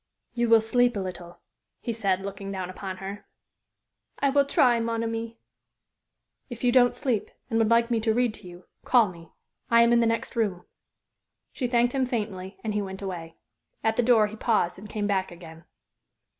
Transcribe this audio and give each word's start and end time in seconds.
"You 0.33 0.49
will 0.49 0.61
sleep 0.61 0.97
a 0.97 0.99
little?" 0.99 1.41
he 1.79 1.93
said, 1.93 2.21
looking 2.21 2.51
down 2.51 2.71
upon 2.71 2.97
her. 2.97 3.27
"I 4.17 4.31
will 4.31 4.45
try, 4.45 4.79
mon 4.79 5.03
ami." 5.03 5.37
"If 6.49 6.63
you 6.63 6.71
don't 6.71 6.95
sleep, 6.95 7.29
and 7.51 7.59
would 7.59 7.69
like 7.69 7.91
me 7.91 7.99
to 7.99 8.13
read 8.15 8.33
to 8.33 8.47
you, 8.47 8.65
call 8.83 9.09
me. 9.09 9.29
I 9.69 9.83
am 9.83 9.93
in 9.93 9.99
the 9.99 10.07
next 10.07 10.35
room." 10.35 10.65
She 11.51 11.67
thanked 11.67 11.93
him 11.93 12.07
faintly, 12.07 12.57
and 12.63 12.73
he 12.73 12.81
went 12.81 13.03
away. 13.03 13.35
At 13.83 13.95
the 13.95 14.01
door 14.01 14.25
he 14.25 14.35
paused 14.35 14.79
and 14.79 14.89
came 14.89 15.05
back 15.05 15.29
again. 15.31 15.65